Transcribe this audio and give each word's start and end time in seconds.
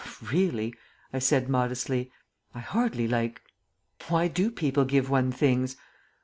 "Really," 0.31 0.73
I 1.13 1.19
said 1.19 1.47
modestly, 1.47 2.11
"I 2.55 2.59
hardly 2.59 3.07
like 3.07 3.39
Why 4.07 4.27
do 4.29 4.49
people 4.49 4.83
give 4.83 5.11
one 5.11 5.31
things? 5.31 5.77